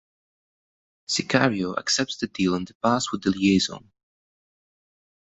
[1.07, 3.91] Sicario accepts the deal and departs with the liaison.